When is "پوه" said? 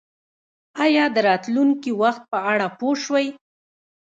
2.79-2.95